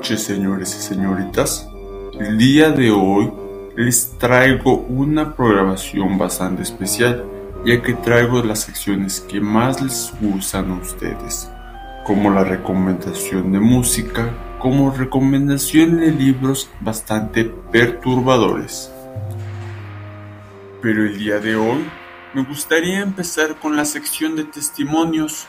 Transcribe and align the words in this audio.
noches, 0.00 0.22
señores 0.22 0.74
y 0.78 0.80
señoritas. 0.80 1.68
El 2.18 2.38
día 2.38 2.70
de 2.70 2.90
hoy 2.90 3.30
les 3.76 4.16
traigo 4.16 4.76
una 4.76 5.36
programación 5.36 6.16
bastante 6.16 6.62
especial, 6.62 7.26
ya 7.66 7.82
que 7.82 7.92
traigo 7.92 8.42
las 8.42 8.60
secciones 8.60 9.20
que 9.20 9.42
más 9.42 9.82
les 9.82 10.10
gustan 10.18 10.70
a 10.70 10.76
ustedes, 10.76 11.50
como 12.06 12.30
la 12.30 12.44
recomendación 12.44 13.52
de 13.52 13.60
música, 13.60 14.30
como 14.58 14.90
recomendación 14.90 15.98
de 15.98 16.12
libros 16.12 16.70
bastante 16.80 17.44
perturbadores. 17.44 18.90
Pero 20.80 21.04
el 21.04 21.18
día 21.18 21.40
de 21.40 21.56
hoy 21.56 21.84
me 22.32 22.42
gustaría 22.44 23.00
empezar 23.00 23.56
con 23.56 23.76
la 23.76 23.84
sección 23.84 24.34
de 24.34 24.44
testimonios, 24.44 25.46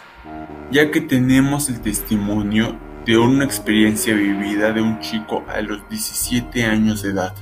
ya 0.72 0.92
que 0.92 1.00
tenemos 1.00 1.70
el 1.70 1.80
testimonio 1.80 2.91
de 3.06 3.18
una 3.18 3.46
experiencia 3.46 4.14
vivida 4.14 4.74
de 4.74 4.82
un 4.82 5.00
chico 5.00 5.44
a 5.48 5.60
los 5.62 5.88
17 5.90 6.66
años 6.66 7.02
de 7.02 7.10
edad, 7.10 7.34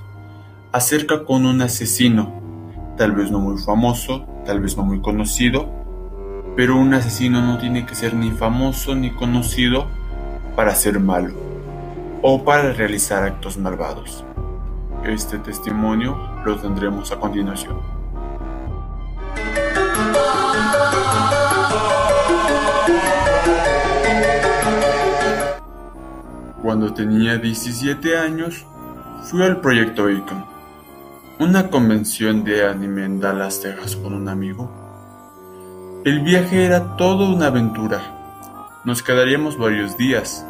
acerca 0.71 1.25
con 1.25 1.45
un 1.45 1.61
asesino, 1.61 2.33
tal 2.97 3.11
vez 3.11 3.29
no 3.29 3.39
muy 3.39 3.61
famoso, 3.61 4.25
tal 4.45 4.61
vez 4.61 4.77
no 4.77 4.83
muy 4.83 5.01
conocido, 5.01 5.69
pero 6.55 6.77
un 6.77 6.93
asesino 6.93 7.41
no 7.41 7.57
tiene 7.57 7.85
que 7.85 7.95
ser 7.95 8.13
ni 8.13 8.31
famoso 8.31 8.95
ni 8.95 9.11
conocido 9.11 9.87
para 10.55 10.75
ser 10.75 10.99
malo 10.99 11.33
o 12.21 12.43
para 12.43 12.71
realizar 12.71 13.23
actos 13.23 13.57
malvados. 13.57 14.23
Este 15.03 15.39
testimonio 15.39 16.17
lo 16.45 16.57
tendremos 16.57 17.11
a 17.11 17.19
continuación. 17.19 17.98
Cuando 26.61 26.93
tenía 26.93 27.37
17 27.37 28.17
años, 28.17 28.65
fui 29.23 29.43
al 29.43 29.61
Proyecto 29.61 30.05
Beacon, 30.05 30.43
una 31.39 31.69
convención 31.69 32.43
de 32.43 32.65
anime 32.67 33.05
en 33.05 33.21
Dallas, 33.21 33.61
Texas 33.61 33.95
con 33.95 34.13
un 34.13 34.27
amigo. 34.27 34.69
El 36.03 36.19
viaje 36.19 36.65
era 36.65 36.97
toda 36.97 37.29
una 37.29 37.47
aventura. 37.47 38.81
Nos 38.83 39.01
quedaríamos 39.01 39.57
varios 39.57 39.97
días 39.97 40.45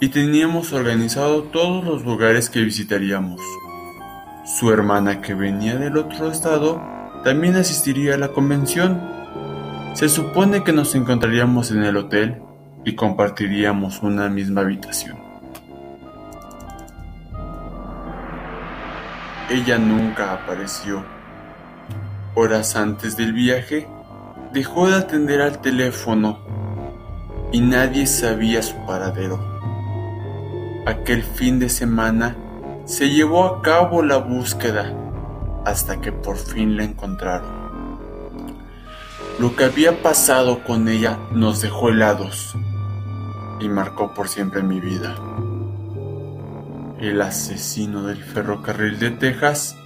y 0.00 0.10
teníamos 0.10 0.74
organizado 0.74 1.44
todos 1.44 1.82
los 1.82 2.04
lugares 2.04 2.50
que 2.50 2.60
visitaríamos. 2.60 3.40
Su 4.44 4.70
hermana 4.70 5.22
que 5.22 5.32
venía 5.32 5.76
del 5.76 5.96
otro 5.96 6.30
estado 6.30 6.82
también 7.24 7.56
asistiría 7.56 8.16
a 8.16 8.18
la 8.18 8.28
convención. 8.28 9.00
Se 9.94 10.10
supone 10.10 10.62
que 10.62 10.74
nos 10.74 10.94
encontraríamos 10.94 11.70
en 11.70 11.84
el 11.84 11.96
hotel 11.96 12.42
y 12.84 12.94
compartiríamos 12.94 14.02
una 14.02 14.28
misma 14.28 14.62
habitación. 14.62 15.16
Ella 19.50 19.78
nunca 19.78 20.32
apareció. 20.32 21.04
Horas 22.34 22.76
antes 22.76 23.16
del 23.16 23.32
viaje, 23.32 23.86
dejó 24.52 24.88
de 24.88 24.96
atender 24.96 25.42
al 25.42 25.60
teléfono 25.60 26.38
y 27.52 27.60
nadie 27.60 28.06
sabía 28.06 28.62
su 28.62 28.74
paradero. 28.86 29.38
Aquel 30.86 31.22
fin 31.22 31.58
de 31.58 31.68
semana 31.68 32.36
se 32.86 33.10
llevó 33.10 33.44
a 33.44 33.62
cabo 33.62 34.02
la 34.02 34.16
búsqueda 34.16 34.92
hasta 35.64 36.00
que 36.00 36.10
por 36.10 36.36
fin 36.36 36.76
la 36.76 36.84
encontraron. 36.84 37.62
Lo 39.38 39.54
que 39.54 39.64
había 39.64 40.02
pasado 40.02 40.64
con 40.64 40.88
ella 40.88 41.18
nos 41.30 41.60
dejó 41.60 41.90
helados 41.90 42.56
y 43.62 43.68
marcó 43.68 44.12
por 44.12 44.28
siempre 44.28 44.62
mi 44.62 44.80
vida. 44.80 45.14
El 47.00 47.20
asesino 47.22 48.02
del 48.02 48.22
ferrocarril 48.22 48.98
de 48.98 49.10
Texas, 49.10 49.76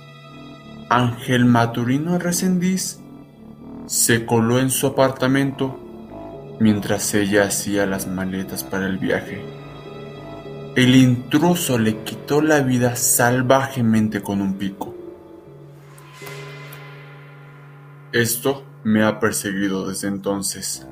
Ángel 0.89 1.45
Maturino 1.45 2.19
Resendiz, 2.19 3.01
se 3.87 4.25
coló 4.25 4.59
en 4.59 4.71
su 4.71 4.87
apartamento 4.87 5.79
mientras 6.59 7.15
ella 7.15 7.45
hacía 7.45 7.87
las 7.87 8.07
maletas 8.07 8.65
para 8.65 8.87
el 8.87 8.99
viaje. 8.99 9.45
El 10.75 10.97
intruso 10.97 11.79
le 11.79 12.03
quitó 12.03 12.41
la 12.41 12.61
vida 12.61 12.97
salvajemente 12.97 14.23
con 14.23 14.41
un 14.41 14.55
pico. 14.55 14.95
Esto 18.13 18.65
me 18.85 19.05
ha 19.05 19.21
perseguido 19.21 19.89
desde 19.89 20.09
entonces 20.09 20.87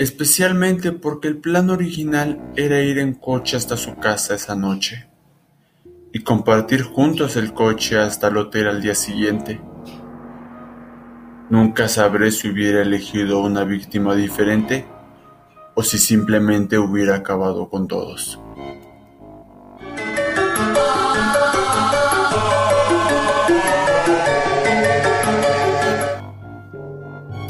especialmente 0.00 0.92
porque 0.92 1.28
el 1.28 1.36
plan 1.36 1.68
original 1.68 2.40
era 2.56 2.80
ir 2.80 2.98
en 2.98 3.12
coche 3.12 3.58
hasta 3.58 3.76
su 3.76 3.96
casa 3.96 4.34
esa 4.34 4.56
noche 4.56 5.06
y 6.10 6.20
compartir 6.20 6.84
juntos 6.84 7.36
el 7.36 7.52
coche 7.52 7.98
hasta 7.98 8.28
el 8.28 8.38
hotel 8.38 8.68
al 8.68 8.80
día 8.80 8.94
siguiente. 8.94 9.60
Nunca 11.50 11.86
sabré 11.86 12.30
si 12.30 12.48
hubiera 12.48 12.80
elegido 12.80 13.40
una 13.40 13.64
víctima 13.64 14.14
diferente 14.14 14.86
o 15.74 15.82
si 15.82 15.98
simplemente 15.98 16.78
hubiera 16.78 17.16
acabado 17.16 17.68
con 17.68 17.86
todos. 17.86 18.40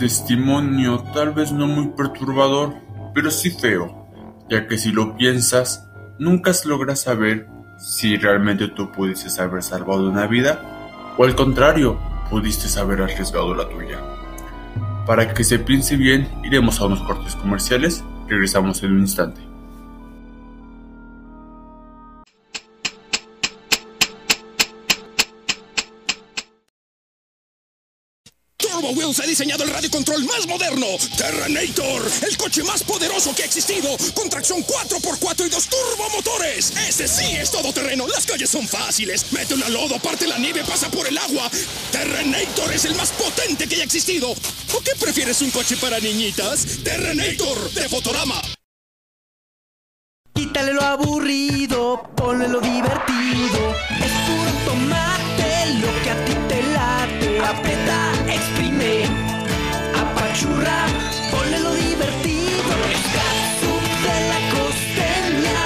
Testimonio 0.01 1.05
tal 1.13 1.35
vez 1.35 1.53
no 1.53 1.67
muy 1.67 1.89
perturbador, 1.89 2.75
pero 3.15 3.31
sí 3.31 3.51
feo, 3.51 4.09
ya 4.49 4.67
que 4.67 4.79
si 4.79 4.93
lo 4.93 5.15
piensas, 5.15 5.91
nunca 6.19 6.53
logras 6.65 7.03
saber 7.03 7.47
si 7.77 8.17
realmente 8.17 8.69
tú 8.69 8.91
pudiste 8.93 9.29
haber 9.43 9.63
salvado 9.63 10.09
una 10.09 10.27
vida 10.27 11.13
o 11.19 11.25
al 11.25 11.37
contrario, 11.37 12.01
pudiste 12.31 12.81
haber 12.81 13.03
arriesgado 13.03 13.55
la 13.55 13.69
tuya. 13.69 14.01
Para 15.05 15.35
que 15.35 15.45
se 15.45 15.59
piense 15.59 15.97
bien, 15.97 16.27
iremos 16.45 16.81
a 16.81 16.87
unos 16.87 17.03
cortes 17.03 17.37
comerciales, 17.37 18.03
regresamos 18.27 18.83
en 18.83 18.93
un 18.93 19.01
instante. 19.01 19.50
Diseñado 29.41 29.65
el 29.65 29.71
radio 29.71 29.91
control 29.91 30.23
más 30.27 30.47
moderno, 30.47 30.87
Terrenator, 31.17 32.03
el 32.29 32.37
coche 32.37 32.63
más 32.63 32.83
poderoso 32.83 33.35
que 33.35 33.43
ha 33.43 33.47
existido, 33.47 33.89
con 34.13 34.29
tracción 34.29 34.63
4x4 34.63 35.47
y 35.47 35.49
dos 35.49 35.67
turbomotores. 35.67 36.71
Ese 36.87 37.09
sí 37.09 37.37
es 37.37 37.51
todoterreno, 37.51 38.07
las 38.09 38.27
calles 38.27 38.51
son 38.51 38.69
fáciles, 38.69 39.33
mete 39.33 39.55
una 39.55 39.71
lodo, 39.71 39.99
parte 39.99 40.27
la 40.27 40.37
nieve, 40.37 40.63
pasa 40.63 40.91
por 40.91 41.07
el 41.07 41.17
agua. 41.17 41.51
Terrenator 41.91 42.71
es 42.71 42.85
el 42.85 42.95
más 42.97 43.13
potente 43.13 43.67
que 43.67 43.77
haya 43.77 43.85
existido. 43.85 44.31
¿O 44.31 44.81
qué 44.85 44.93
prefieres 45.01 45.41
un 45.41 45.51
coche 45.51 45.79
para 45.79 45.99
niñitas? 46.01 46.67
Terrenator 46.85 47.73
de 47.73 47.89
Fotorama. 47.89 48.43
Quítale 50.35 50.75
lo 50.75 50.83
aburrido, 50.83 52.11
ponle 52.15 52.47
lo 52.47 52.61
divertido. 52.61 53.75
Es 54.05 54.13
puro 54.27 54.53
tomate 54.67 55.75
lo 55.81 56.03
que 56.03 56.11
a 56.11 56.25
ti 56.27 56.35
te 56.47 56.63
late. 56.63 57.41
Aprieta, 57.41 58.13
exprime, 58.29 59.30
apachurra, 60.31 60.87
ponle 61.31 61.59
lo 61.61 61.75
divertido. 61.75 62.71
Es 62.93 63.03
catsup 63.15 63.85
de 64.05 64.17
la 64.31 64.41
costeña. 64.55 65.61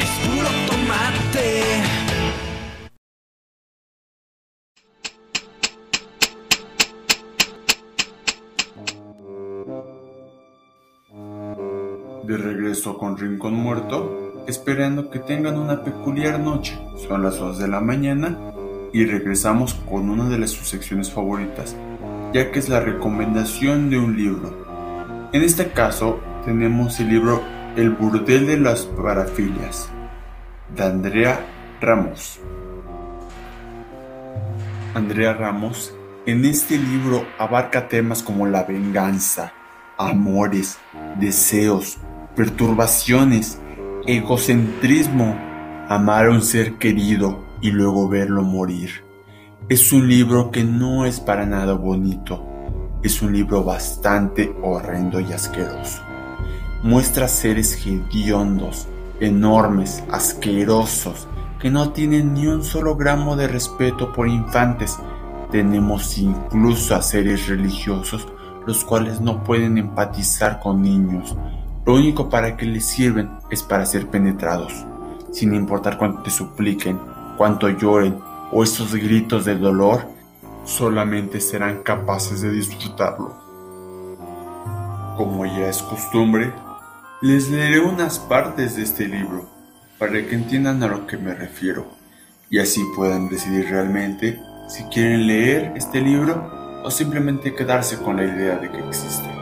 Es 0.00 0.12
puro 0.24 0.50
tomate. 0.66 1.48
De 12.24 12.36
regreso 12.36 12.96
con 12.96 13.18
Rincón 13.18 13.54
Muerto, 13.54 14.44
esperando 14.46 15.10
que 15.10 15.18
tengan 15.18 15.58
una 15.58 15.84
peculiar 15.84 16.40
noche. 16.40 16.78
Son 17.06 17.22
las 17.22 17.38
2 17.38 17.58
de 17.58 17.68
la 17.68 17.80
mañana 17.80 18.38
y 18.92 19.04
regresamos 19.04 19.74
con 19.74 20.08
una 20.10 20.28
de 20.28 20.38
las 20.38 20.50
sus 20.50 20.68
secciones 20.68 21.10
favoritas, 21.12 21.76
ya 22.32 22.50
que 22.50 22.58
es 22.58 22.68
la 22.68 22.80
recomendación 22.80 23.90
de 23.90 23.98
un 23.98 24.16
libro. 24.16 25.28
En 25.32 25.42
este 25.42 25.70
caso 25.70 26.20
tenemos 26.44 27.00
el 27.00 27.08
libro 27.08 27.42
El 27.76 27.90
burdel 27.90 28.46
de 28.46 28.58
las 28.58 28.86
parafilias, 28.86 29.88
de 30.74 30.84
Andrea 30.84 31.40
Ramos. 31.80 32.40
Andrea 34.94 35.34
Ramos 35.34 35.94
en 36.26 36.44
este 36.44 36.78
libro 36.78 37.26
abarca 37.38 37.88
temas 37.88 38.22
como 38.22 38.46
la 38.46 38.64
venganza, 38.64 39.52
amores, 39.96 40.78
deseos, 41.18 41.98
perturbaciones, 42.36 43.58
egocentrismo, 44.06 45.36
amar 45.88 46.26
a 46.26 46.30
un 46.30 46.42
ser 46.42 46.74
querido 46.74 47.44
y 47.60 47.70
luego 47.70 48.08
verlo 48.08 48.42
morir. 48.42 49.09
Es 49.70 49.92
un 49.92 50.08
libro 50.08 50.50
que 50.50 50.64
no 50.64 51.06
es 51.06 51.20
para 51.20 51.46
nada 51.46 51.74
bonito, 51.74 52.44
es 53.04 53.22
un 53.22 53.32
libro 53.32 53.62
bastante 53.62 54.52
horrendo 54.62 55.20
y 55.20 55.32
asqueroso. 55.32 56.02
muestra 56.82 57.28
seres 57.28 57.86
hediondos, 57.86 58.88
enormes, 59.20 60.02
asquerosos, 60.10 61.28
que 61.60 61.70
no 61.70 61.90
tienen 61.90 62.34
ni 62.34 62.48
un 62.48 62.64
solo 62.64 62.96
gramo 62.96 63.36
de 63.36 63.46
respeto 63.46 64.12
por 64.12 64.26
infantes. 64.26 64.98
Tenemos 65.52 66.18
incluso 66.18 66.96
a 66.96 67.02
seres 67.02 67.46
religiosos, 67.46 68.26
los 68.66 68.84
cuales 68.84 69.20
no 69.20 69.44
pueden 69.44 69.78
empatizar 69.78 70.58
con 70.58 70.82
niños. 70.82 71.36
Lo 71.86 71.94
único 71.94 72.28
para 72.28 72.56
que 72.56 72.66
les 72.66 72.86
sirven 72.86 73.30
es 73.52 73.62
para 73.62 73.86
ser 73.86 74.08
penetrados, 74.08 74.84
sin 75.30 75.54
importar 75.54 75.96
cuánto 75.96 76.22
te 76.22 76.30
supliquen, 76.30 76.98
cuánto 77.36 77.68
lloren 77.68 78.29
o 78.52 78.62
esos 78.64 78.94
gritos 78.94 79.44
de 79.44 79.56
dolor, 79.56 80.06
solamente 80.64 81.40
serán 81.40 81.82
capaces 81.82 82.42
de 82.42 82.50
disfrutarlo. 82.50 83.34
Como 85.16 85.44
ya 85.46 85.68
es 85.68 85.82
costumbre, 85.82 86.52
les 87.22 87.50
leeré 87.50 87.80
unas 87.80 88.18
partes 88.18 88.76
de 88.76 88.82
este 88.82 89.06
libro 89.06 89.48
para 89.98 90.12
que 90.12 90.34
entiendan 90.34 90.82
a 90.82 90.88
lo 90.88 91.06
que 91.06 91.18
me 91.18 91.34
refiero 91.34 91.86
y 92.48 92.58
así 92.58 92.82
puedan 92.96 93.28
decidir 93.28 93.68
realmente 93.68 94.40
si 94.68 94.84
quieren 94.84 95.26
leer 95.26 95.72
este 95.76 96.00
libro 96.00 96.50
o 96.84 96.90
simplemente 96.90 97.54
quedarse 97.54 97.98
con 97.98 98.16
la 98.16 98.24
idea 98.24 98.56
de 98.56 98.70
que 98.70 98.78
existe. 98.78 99.39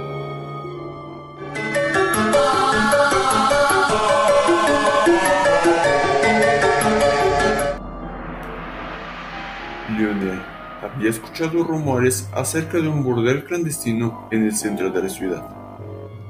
Había 10.00 11.10
escuchado 11.10 11.64
rumores 11.64 12.28
acerca 12.32 12.78
de 12.78 12.86
un 12.86 13.02
burdel 13.02 13.44
clandestino 13.44 14.28
en 14.30 14.44
el 14.44 14.54
centro 14.54 14.90
de 14.90 15.02
la 15.02 15.08
ciudad. 15.08 15.42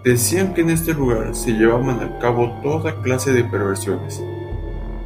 Decían 0.03 0.55
que 0.55 0.62
en 0.62 0.70
este 0.70 0.94
lugar 0.94 1.35
se 1.35 1.53
llevaban 1.53 2.00
a 2.00 2.19
cabo 2.19 2.59
toda 2.62 3.03
clase 3.03 3.32
de 3.32 3.44
perversiones, 3.44 4.23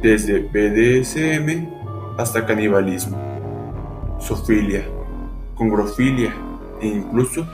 desde 0.01 0.39
BDSM 0.39 1.67
hasta 2.17 2.45
canibalismo, 2.45 3.17
sofilia, 4.21 4.85
congrofilia 5.55 6.33
e 6.79 6.87
incluso 6.87 7.45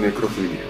necrofilia. 0.00 0.62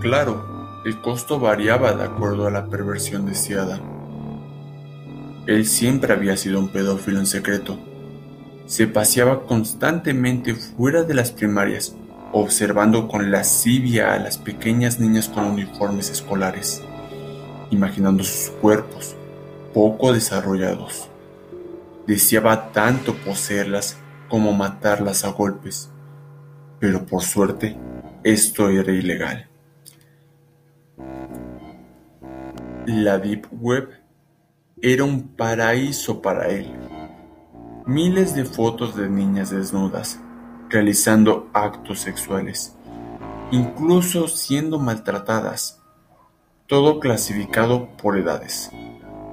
Claro, 0.00 0.82
el 0.84 1.00
costo 1.00 1.38
variaba 1.38 1.92
de 1.92 2.02
acuerdo 2.02 2.48
a 2.48 2.50
la 2.50 2.66
perversión 2.66 3.24
deseada. 3.24 3.78
Él 5.46 5.66
siempre 5.66 6.12
había 6.12 6.36
sido 6.36 6.60
un 6.60 6.68
pedófilo 6.68 7.18
en 7.18 7.26
secreto. 7.26 7.78
Se 8.66 8.86
paseaba 8.86 9.44
constantemente 9.44 10.54
fuera 10.54 11.02
de 11.02 11.14
las 11.14 11.32
primarias 11.32 11.94
observando 12.32 13.08
con 13.08 13.30
lascivia 13.30 14.14
a 14.14 14.18
las 14.18 14.38
pequeñas 14.38 14.98
niñas 14.98 15.28
con 15.28 15.44
uniformes 15.44 16.10
escolares, 16.10 16.82
imaginando 17.70 18.24
sus 18.24 18.50
cuerpos 18.50 19.14
poco 19.74 20.12
desarrollados. 20.12 21.08
Deseaba 22.06 22.72
tanto 22.72 23.14
poseerlas 23.14 23.98
como 24.28 24.52
matarlas 24.52 25.24
a 25.24 25.28
golpes, 25.28 25.90
pero 26.80 27.04
por 27.04 27.22
suerte 27.22 27.76
esto 28.24 28.70
era 28.70 28.92
ilegal. 28.92 29.48
La 32.86 33.18
Deep 33.18 33.46
Web 33.52 34.01
era 34.80 35.04
un 35.04 35.36
paraíso 35.36 36.22
para 36.22 36.48
él. 36.48 36.72
Miles 37.86 38.34
de 38.34 38.44
fotos 38.44 38.96
de 38.96 39.08
niñas 39.08 39.50
desnudas, 39.50 40.20
realizando 40.68 41.50
actos 41.52 42.00
sexuales, 42.00 42.76
incluso 43.50 44.28
siendo 44.28 44.78
maltratadas, 44.78 45.80
todo 46.66 47.00
clasificado 47.00 47.88
por 47.96 48.16
edades. 48.16 48.70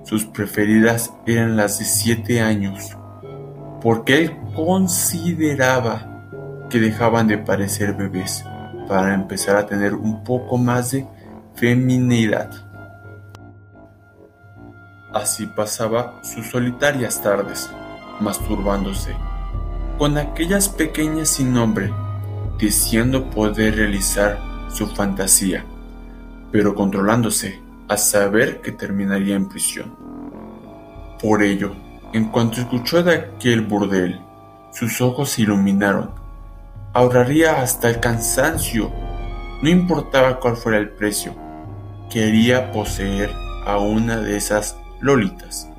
Sus 0.03 0.25
preferidas 0.25 1.13
eran 1.25 1.55
las 1.55 1.79
de 1.79 1.85
7 1.85 2.41
años, 2.41 2.97
porque 3.81 4.19
él 4.19 4.37
consideraba 4.55 6.67
que 6.69 6.79
dejaban 6.79 7.27
de 7.27 7.37
parecer 7.37 7.93
bebés 7.93 8.43
para 8.87 9.13
empezar 9.13 9.55
a 9.55 9.65
tener 9.65 9.93
un 9.93 10.23
poco 10.23 10.57
más 10.57 10.91
de 10.91 11.07
feminidad. 11.55 12.68
Así 15.13 15.47
pasaba 15.47 16.19
sus 16.23 16.47
solitarias 16.47 17.21
tardes, 17.21 17.69
masturbándose 18.19 19.15
con 19.99 20.17
aquellas 20.17 20.69
pequeñas 20.69 21.27
sin 21.27 21.53
nombre, 21.53 21.91
deseando 22.57 23.29
poder 23.29 23.75
realizar 23.75 24.39
su 24.69 24.87
fantasía, 24.87 25.65
pero 26.53 26.73
controlándose 26.73 27.61
a 27.89 27.97
saber 27.97 28.61
que 28.61 28.71
terminaría 28.71 29.35
en 29.35 29.49
prisión. 29.49 29.93
Por 31.21 31.43
ello, 31.43 31.75
en 32.13 32.29
cuanto 32.29 32.61
escuchó 32.61 33.03
de 33.03 33.13
aquel 33.13 33.59
burdel, 33.59 34.21
sus 34.71 35.01
ojos 35.01 35.31
se 35.31 35.41
iluminaron. 35.41 36.11
Ahorraría 36.93 37.61
hasta 37.61 37.89
el 37.89 37.99
cansancio, 37.99 38.89
no 39.61 39.69
importaba 39.69 40.39
cuál 40.39 40.55
fuera 40.55 40.77
el 40.77 40.91
precio, 40.91 41.35
quería 42.09 42.71
poseer 42.71 43.33
a 43.65 43.79
una 43.79 44.21
de 44.21 44.37
esas 44.37 44.77
lolitas. 45.01 45.69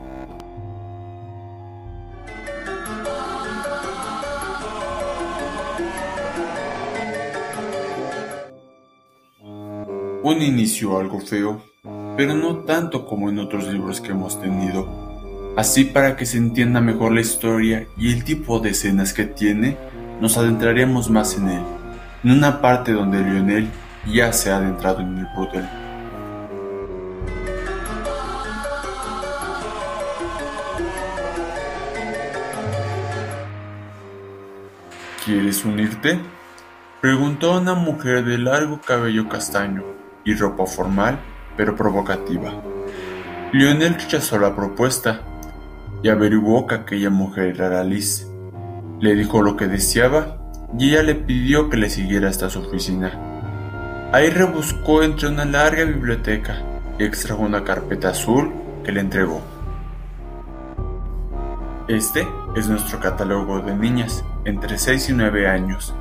Un 10.22 10.42
inicio 10.42 10.98
algo 10.98 11.20
feo, 11.20 11.62
pero 12.16 12.34
no 12.34 12.58
tanto 12.58 13.06
como 13.06 13.30
en 13.30 13.38
otros 13.38 13.66
libros 13.66 14.00
que 14.00 14.12
hemos 14.12 14.40
tenido. 14.40 15.10
Así 15.56 15.84
para 15.84 16.16
que 16.16 16.26
se 16.26 16.36
entienda 16.36 16.80
mejor 16.80 17.12
la 17.12 17.20
historia 17.20 17.86
y 17.96 18.12
el 18.12 18.24
tipo 18.24 18.60
de 18.60 18.70
escenas 18.70 19.12
que 19.12 19.24
tiene, 19.24 19.76
nos 20.20 20.36
adentraremos 20.36 21.10
más 21.10 21.36
en 21.36 21.48
él, 21.48 21.62
en 22.22 22.30
una 22.30 22.60
parte 22.60 22.92
donde 22.92 23.22
Lionel 23.22 23.68
ya 24.06 24.32
se 24.32 24.50
ha 24.50 24.58
adentrado 24.58 25.00
en 25.00 25.18
el 25.18 25.26
burdel. 25.34 25.89
¿Quieres 35.24 35.66
unirte? 35.66 36.18
Preguntó 37.02 37.58
una 37.58 37.74
mujer 37.74 38.24
de 38.24 38.38
largo 38.38 38.80
cabello 38.80 39.28
castaño 39.28 39.84
y 40.24 40.34
ropa 40.34 40.64
formal 40.64 41.18
pero 41.58 41.76
provocativa. 41.76 42.54
Lionel 43.52 43.96
rechazó 43.96 44.38
la 44.38 44.56
propuesta 44.56 45.20
y 46.02 46.08
averiguó 46.08 46.66
que 46.66 46.76
aquella 46.76 47.10
mujer 47.10 47.60
era 47.60 47.84
Liz. 47.84 48.26
Le 48.98 49.14
dijo 49.14 49.42
lo 49.42 49.58
que 49.58 49.66
deseaba 49.66 50.38
y 50.78 50.90
ella 50.90 51.02
le 51.02 51.16
pidió 51.16 51.68
que 51.68 51.76
le 51.76 51.90
siguiera 51.90 52.30
hasta 52.30 52.48
su 52.48 52.60
oficina. 52.60 53.12
Ahí 54.12 54.30
rebuscó 54.30 55.02
entre 55.02 55.28
una 55.28 55.44
larga 55.44 55.84
biblioteca 55.84 56.62
y 56.98 57.04
extrajo 57.04 57.42
una 57.42 57.62
carpeta 57.62 58.08
azul 58.08 58.54
que 58.84 58.92
le 58.92 59.00
entregó. 59.00 59.42
Este 61.88 62.26
es 62.56 62.68
nuestro 62.68 63.00
catálogo 63.00 63.60
de 63.60 63.74
niñas 63.74 64.24
entre 64.44 64.78
6 64.78 65.10
y 65.10 65.12
9 65.12 65.48
años. 65.48 65.94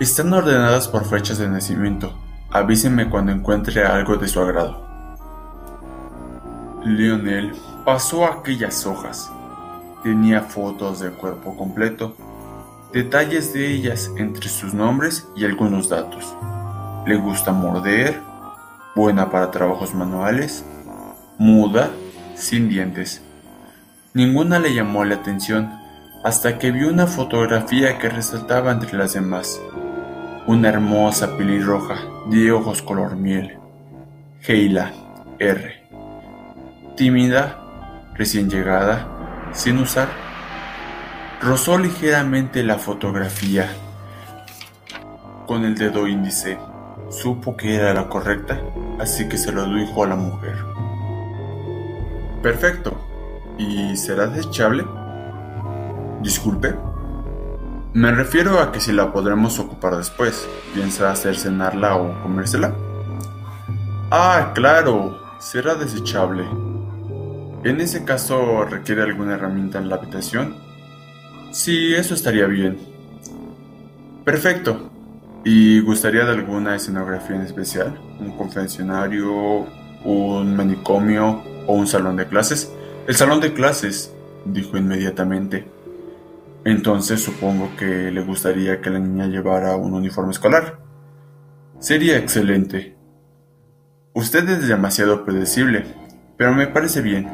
Están 0.00 0.32
ordenadas 0.32 0.88
por 0.88 1.04
fechas 1.04 1.38
de 1.38 1.48
nacimiento 1.48 2.14
Avíseme 2.50 3.10
cuando 3.10 3.32
encuentre 3.32 3.84
algo 3.84 4.16
de 4.16 4.28
su 4.28 4.40
agrado. 4.40 4.86
Lionel 6.84 7.52
pasó 7.84 8.24
aquellas 8.24 8.86
hojas. 8.86 9.30
Tenía 10.02 10.42
fotos 10.42 11.00
de 11.00 11.10
cuerpo 11.10 11.56
completo, 11.56 12.16
detalles 12.92 13.52
de 13.52 13.72
ellas 13.72 14.10
entre 14.16 14.48
sus 14.48 14.72
nombres 14.72 15.28
y 15.36 15.44
algunos 15.44 15.88
datos. 15.88 16.34
Le 17.04 17.16
gusta 17.16 17.52
morder, 17.52 18.22
buena 18.94 19.28
para 19.28 19.50
trabajos 19.50 19.92
manuales, 19.94 20.64
muda, 21.38 21.90
sin 22.36 22.68
dientes. 22.68 23.22
Ninguna 24.14 24.60
le 24.60 24.72
llamó 24.72 25.04
la 25.04 25.16
atención 25.16 25.72
hasta 26.26 26.58
que 26.58 26.72
vio 26.72 26.88
una 26.88 27.06
fotografía 27.06 27.98
que 27.98 28.08
resaltaba 28.08 28.72
entre 28.72 28.98
las 28.98 29.12
demás 29.12 29.62
una 30.48 30.70
hermosa 30.70 31.36
pelirroja 31.36 31.98
de 32.28 32.50
ojos 32.50 32.82
color 32.82 33.14
miel. 33.14 33.60
Heila 34.40 34.92
R. 35.38 35.88
Tímida, 36.96 38.10
recién 38.14 38.50
llegada, 38.50 39.06
sin 39.52 39.78
usar. 39.78 40.08
Rozó 41.40 41.78
ligeramente 41.78 42.64
la 42.64 42.78
fotografía 42.78 43.68
con 45.46 45.64
el 45.64 45.76
dedo 45.76 46.08
índice. 46.08 46.58
Supo 47.08 47.56
que 47.56 47.76
era 47.76 47.94
la 47.94 48.08
correcta, 48.08 48.60
así 48.98 49.28
que 49.28 49.36
se 49.36 49.52
lo 49.52 49.72
dijo 49.72 50.02
a 50.02 50.08
la 50.08 50.16
mujer. 50.16 50.56
Perfecto. 52.42 53.00
¿Y 53.58 53.96
será 53.96 54.26
desechable? 54.26 54.84
Disculpe. 56.26 56.74
Me 57.94 58.10
refiero 58.10 58.58
a 58.58 58.72
que 58.72 58.80
si 58.80 58.92
la 58.92 59.12
podremos 59.12 59.60
ocupar 59.60 59.96
después. 59.96 60.48
¿Piensa 60.74 61.12
hacer 61.12 61.36
cenarla 61.36 61.94
o 61.94 62.20
comérsela? 62.20 62.74
Ah, 64.10 64.50
claro, 64.52 65.20
será 65.38 65.76
desechable. 65.76 66.42
¿En 67.62 67.80
ese 67.80 68.04
caso 68.04 68.64
requiere 68.64 69.02
alguna 69.02 69.34
herramienta 69.34 69.78
en 69.78 69.88
la 69.88 69.94
habitación? 69.94 70.56
Sí, 71.52 71.94
eso 71.94 72.14
estaría 72.14 72.46
bien. 72.46 72.76
Perfecto. 74.24 74.90
¿Y 75.44 75.78
gustaría 75.78 76.24
de 76.24 76.32
alguna 76.32 76.74
escenografía 76.74 77.36
en 77.36 77.42
especial? 77.42 78.00
¿Un 78.18 78.36
confesionario, 78.36 79.64
un 80.02 80.56
manicomio 80.56 81.44
o 81.68 81.74
un 81.74 81.86
salón 81.86 82.16
de 82.16 82.26
clases? 82.26 82.72
El 83.06 83.14
salón 83.14 83.40
de 83.40 83.52
clases, 83.52 84.12
dijo 84.44 84.76
inmediatamente. 84.76 85.75
Entonces 86.66 87.22
supongo 87.22 87.70
que 87.78 88.10
le 88.10 88.20
gustaría 88.22 88.80
que 88.80 88.90
la 88.90 88.98
niña 88.98 89.28
llevara 89.28 89.76
un 89.76 89.94
uniforme 89.94 90.32
escolar. 90.32 90.80
Sería 91.78 92.18
excelente. 92.18 92.96
Usted 94.14 94.48
es 94.48 94.66
demasiado 94.66 95.24
predecible, 95.24 95.84
pero 96.36 96.52
me 96.54 96.66
parece 96.66 97.02
bien. 97.02 97.30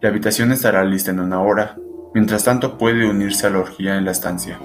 La 0.00 0.10
habitación 0.10 0.52
estará 0.52 0.84
lista 0.84 1.10
en 1.10 1.18
una 1.18 1.40
hora. 1.40 1.78
Mientras 2.14 2.44
tanto 2.44 2.78
puede 2.78 3.10
unirse 3.10 3.48
a 3.48 3.50
la 3.50 3.58
orgía 3.58 3.96
en 3.96 4.04
la 4.04 4.12
estancia. 4.12 4.60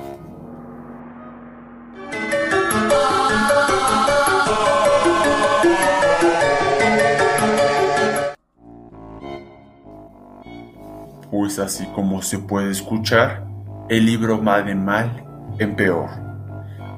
Pues 11.32 11.58
así 11.58 11.88
como 11.96 12.22
se 12.22 12.38
puede 12.38 12.70
escuchar, 12.70 13.45
el 13.90 14.06
libro 14.06 14.44
va 14.44 14.62
de 14.62 14.76
mal 14.76 15.24
en 15.60 15.76
peor. 15.76 16.10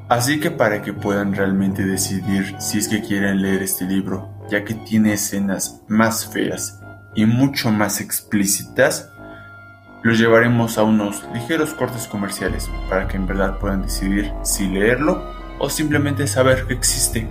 Así 0.10 0.40
que 0.40 0.52
para 0.52 0.82
que 0.82 0.94
puedan 0.94 1.34
realmente 1.34 1.86
decidir 1.86 2.56
si 2.60 2.78
es 2.78 2.88
que 2.88 3.02
quieren 3.02 3.42
leer 3.42 3.62
este 3.62 3.86
libro, 3.86 4.30
ya 4.50 4.64
que 4.64 4.74
tiene 4.74 5.14
escenas 5.14 5.82
más 5.90 6.26
feas 6.26 6.80
y 7.14 7.26
mucho 7.26 7.72
más 7.72 8.00
explícitas, 8.00 9.12
los 10.04 10.18
llevaremos 10.18 10.78
a 10.78 10.84
unos 10.84 11.26
ligeros 11.34 11.74
cortes 11.74 12.08
comerciales 12.08 12.70
para 12.90 13.08
que 13.08 13.18
en 13.18 13.28
verdad 13.28 13.60
puedan 13.60 13.82
decidir 13.82 14.32
si 14.44 14.68
leerlo 14.68 15.22
o 15.60 15.70
simplemente 15.70 16.28
saber 16.28 16.66
que 16.68 16.76
existe. 16.76 17.28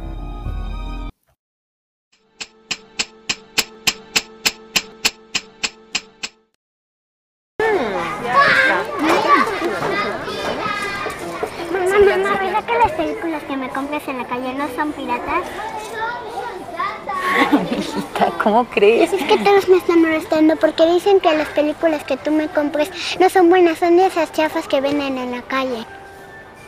¿Cómo 18.46 18.64
crees? 18.66 19.12
Es 19.12 19.24
que 19.24 19.38
todos 19.38 19.68
me 19.68 19.78
están 19.78 20.02
molestando 20.02 20.54
porque 20.54 20.86
dicen 20.86 21.18
que 21.18 21.36
las 21.36 21.48
películas 21.48 22.04
que 22.04 22.16
tú 22.16 22.30
me 22.30 22.46
compres 22.46 22.92
no 23.18 23.28
son 23.28 23.48
buenas, 23.48 23.78
son 23.78 23.96
de 23.96 24.06
esas 24.06 24.30
chafas 24.30 24.68
que 24.68 24.80
venden 24.80 25.18
en 25.18 25.32
la 25.32 25.42
calle. 25.42 25.84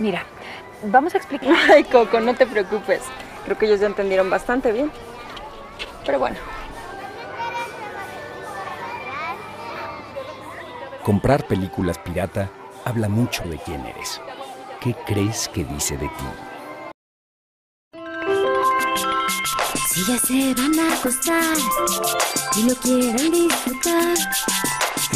Mira, 0.01 0.25
vamos 0.83 1.15
a 1.15 1.19
explicar. 1.19 1.55
Ay, 1.73 1.85
Coco, 1.85 2.19
no 2.19 2.35
te 2.35 2.49
preocupes. 2.49 3.03
Creo 3.45 3.57
que 3.57 3.67
ellos 3.67 3.79
ya 3.79 3.87
entendieron 3.87 4.29
bastante 4.29 4.73
bien. 4.73 4.91
Pero 6.05 6.19
bueno, 6.19 6.37
Comprar 11.05 11.47
películas 11.47 11.97
pirata 11.99 12.51
habla 12.85 13.09
mucho 13.09 13.45
de 13.45 13.57
quién 13.59 13.87
eres. 13.87 14.21
¿Qué 14.81 14.97
crees 15.07 15.47
que 15.47 15.63
dice 15.63 15.97
de 15.97 16.09
ti? 16.09 16.48
Ya 20.07 20.17
se 20.19 20.55
van 20.55 20.79
a 20.79 20.95
acostar 20.95 21.57
y 22.57 22.63
lo 22.63 22.75
quieren 22.77 23.33
disfrutar, 23.33 24.17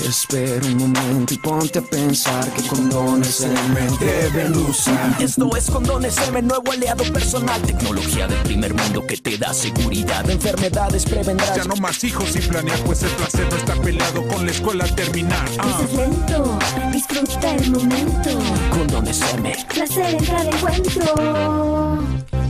Espera 0.04 0.66
un 0.66 0.76
momento 0.78 1.34
y 1.34 1.38
ponte 1.38 1.78
a 1.78 1.82
pensar 1.82 2.52
que 2.52 2.66
condones 2.66 3.46
mente 3.72 4.04
deben 4.04 4.56
usar. 4.56 5.16
Esto 5.20 5.54
es 5.56 5.70
Condones 5.70 6.16
M, 6.26 6.42
nuevo 6.42 6.72
aliado 6.72 7.04
personal. 7.12 7.62
Tecnología 7.62 8.26
del 8.26 8.38
primer 8.38 8.74
mundo 8.74 9.06
que 9.06 9.16
te 9.16 9.38
da 9.38 9.54
seguridad. 9.54 10.28
Enfermedades 10.28 11.04
prevendrás. 11.04 11.54
Ya 11.54 11.64
no 11.64 11.76
más 11.76 12.02
hijos 12.02 12.34
y 12.34 12.40
planear, 12.40 12.80
pues 12.80 13.04
el 13.04 13.10
placer 13.10 13.46
no 13.50 13.56
está 13.56 13.74
peleado 13.76 14.26
con 14.26 14.44
la 14.44 14.50
escuela 14.50 14.84
terminar. 14.96 15.48
Ah. 15.58 15.62
piensas 15.62 15.92
lento, 15.96 16.58
disfruta 16.92 17.54
el 17.54 17.70
momento. 17.70 18.30
Condones 18.70 19.20
M. 19.34 19.56
Placer 19.72 20.14
en 20.16 20.24
cada 20.24 20.50
encuentro. 20.50 22.41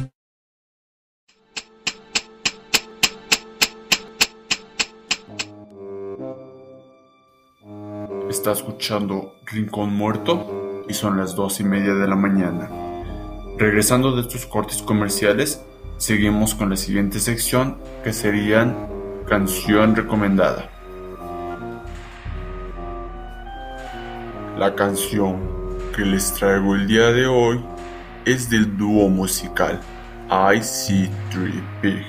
Está 8.32 8.52
escuchando 8.52 9.34
Rincón 9.44 9.94
Muerto 9.94 10.86
y 10.88 10.94
son 10.94 11.18
las 11.18 11.36
dos 11.36 11.60
y 11.60 11.64
media 11.64 11.92
de 11.92 12.08
la 12.08 12.16
mañana. 12.16 12.66
Regresando 13.58 14.16
de 14.16 14.22
estos 14.22 14.46
cortes 14.46 14.80
comerciales, 14.80 15.62
seguimos 15.98 16.54
con 16.54 16.70
la 16.70 16.78
siguiente 16.78 17.20
sección 17.20 17.76
que 18.02 18.14
serían 18.14 18.88
Canción 19.28 19.94
Recomendada. 19.94 20.70
La 24.56 24.74
canción 24.76 25.38
que 25.94 26.00
les 26.00 26.32
traigo 26.32 26.74
el 26.74 26.86
día 26.86 27.12
de 27.12 27.26
hoy 27.26 27.62
es 28.24 28.48
del 28.48 28.78
dúo 28.78 29.10
musical 29.10 29.78
IC3Pig, 30.30 32.02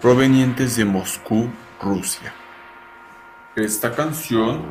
provenientes 0.00 0.76
de 0.76 0.86
Moscú, 0.86 1.50
Rusia. 1.78 2.32
Esta 3.54 3.92
canción, 3.92 4.62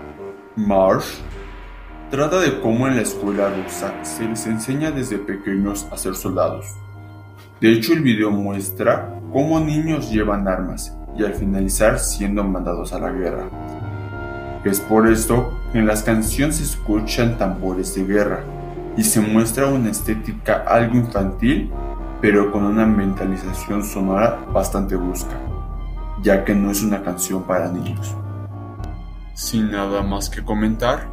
Marsh, 0.60 1.20
trata 2.12 2.42
de 2.42 2.60
cómo 2.60 2.86
en 2.86 2.98
la 2.98 3.02
escuela 3.02 3.50
rusa 3.50 3.94
se 4.04 4.26
les 4.26 4.46
enseña 4.46 4.92
desde 4.92 5.18
pequeños 5.18 5.88
a 5.90 5.96
ser 5.96 6.16
soldados. 6.16 6.66
De 7.62 7.72
hecho, 7.72 7.94
el 7.94 8.02
video 8.02 8.30
muestra 8.30 9.22
cómo 9.32 9.60
niños 9.62 10.12
llevan 10.12 10.50
armas 10.50 10.94
y 11.18 11.24
al 11.24 11.34
finalizar 11.34 11.98
siendo 11.98 12.44
mandados 12.44 12.92
a 12.92 13.00
la 13.00 13.10
guerra. 13.10 13.50
Es 14.66 14.82
por 14.82 15.08
esto 15.08 15.58
que 15.72 15.80
en 15.80 15.88
las 15.88 16.04
canciones 16.04 16.58
se 16.58 16.64
escuchan 16.64 17.38
tambores 17.38 17.96
de 17.96 18.04
guerra 18.04 18.44
y 18.98 19.04
se 19.04 19.22
muestra 19.22 19.68
una 19.68 19.92
estética 19.92 20.66
algo 20.68 20.98
infantil, 20.98 21.72
pero 22.20 22.52
con 22.52 22.66
una 22.66 22.84
ambientalización 22.84 23.84
sonora 23.84 24.46
bastante 24.54 24.98
brusca, 24.98 25.40
ya 26.22 26.44
que 26.44 26.54
no 26.54 26.70
es 26.70 26.84
una 26.84 27.02
canción 27.02 27.44
para 27.44 27.72
niños. 27.72 28.14
Sin 29.40 29.72
nada 29.72 30.02
más 30.02 30.30
que 30.30 30.44
comentar, 30.44 31.08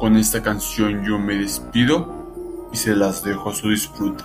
con 0.00 0.16
esta 0.16 0.42
canción 0.42 1.04
yo 1.04 1.16
me 1.16 1.36
despido 1.36 2.68
y 2.72 2.76
se 2.76 2.96
las 2.96 3.22
dejo 3.22 3.50
a 3.50 3.54
su 3.54 3.70
disfrute. 3.70 4.24